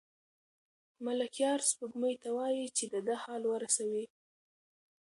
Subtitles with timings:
[1.05, 4.05] ملکیار سپوږمۍ ته وايي چې د ده حال ورسوي.